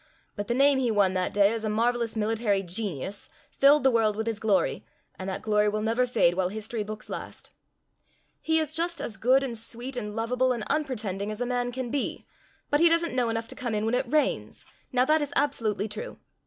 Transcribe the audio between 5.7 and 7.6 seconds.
never fade while history books last.